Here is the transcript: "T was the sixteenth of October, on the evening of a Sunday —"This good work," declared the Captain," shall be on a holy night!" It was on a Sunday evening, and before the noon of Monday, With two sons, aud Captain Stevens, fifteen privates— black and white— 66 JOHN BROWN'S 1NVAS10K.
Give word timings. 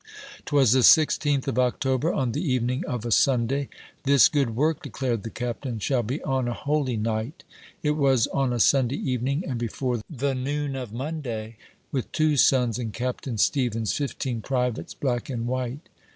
"T 0.47 0.55
was 0.55 0.71
the 0.71 0.81
sixteenth 0.81 1.47
of 1.47 1.59
October, 1.59 2.11
on 2.11 2.31
the 2.31 2.41
evening 2.41 2.83
of 2.87 3.05
a 3.05 3.11
Sunday 3.11 3.69
—"This 4.03 4.29
good 4.29 4.55
work," 4.55 4.81
declared 4.81 5.21
the 5.21 5.29
Captain," 5.29 5.77
shall 5.77 6.01
be 6.01 6.19
on 6.23 6.47
a 6.47 6.55
holy 6.55 6.97
night!" 6.97 7.43
It 7.83 7.91
was 7.91 8.25
on 8.25 8.51
a 8.51 8.59
Sunday 8.59 8.95
evening, 8.97 9.43
and 9.47 9.59
before 9.59 10.01
the 10.09 10.33
noon 10.33 10.75
of 10.75 10.91
Monday, 10.91 11.57
With 11.91 12.11
two 12.13 12.35
sons, 12.35 12.79
aud 12.79 12.93
Captain 12.93 13.37
Stevens, 13.37 13.93
fifteen 13.93 14.41
privates— 14.41 14.95
black 14.95 15.29
and 15.29 15.45
white— 15.45 15.65
66 15.65 15.83
JOHN 15.83 15.91
BROWN'S 15.93 15.99
1NVAS10K. 15.99 16.07